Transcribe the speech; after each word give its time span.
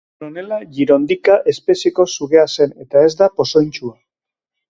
Coronella 0.21 0.55
girondica 0.77 1.35
espezieko 1.51 2.05
sugea 2.15 2.45
zen 2.55 2.73
eta 2.85 3.05
ez 3.09 3.11
da 3.21 3.27
pozoitsua. 3.41 3.93